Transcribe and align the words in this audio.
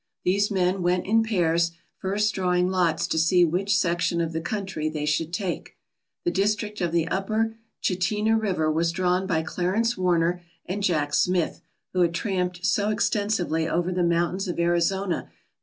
These 0.25 0.49
men 0.49 0.81
went 0.81 1.05
in 1.05 1.21
pairs, 1.21 1.73
first 1.99 2.33
drawing 2.33 2.69
lots 2.71 3.05
to 3.05 3.19
see 3.19 3.45
which 3.45 3.77
section 3.77 4.19
of 4.19 4.33
the 4.33 4.41
country 4.41 4.89
they 4.89 5.05
should 5.05 5.31
take. 5.31 5.77
The 6.25 6.31
district 6.31 6.81
of 6.81 6.91
the 6.91 7.07
upper 7.07 7.53
Chitina 7.83 8.35
River 8.35 8.71
was 8.71 8.91
drawn 8.91 9.27
by 9.27 9.43
Clarence 9.43 9.95
Warner 9.99 10.41
and 10.65 10.81
Jack 10.81 11.13
Smith, 11.13 11.61
who 11.93 12.01
had 12.01 12.15
tramped 12.15 12.65
so 12.65 12.89
extensively 12.89 13.69
over 13.69 13.91
the 13.91 14.01
moun 14.01 14.37
tains 14.37 14.47
of 14.47 14.59
Arizona 14.59 15.25
that 15.29 15.35